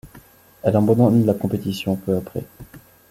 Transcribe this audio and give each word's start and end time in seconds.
Elle 0.63 0.75
abandonne 0.75 1.27
la 1.27 1.35
compétition 1.35 1.95
peu 1.95 2.17
après. 2.17 2.43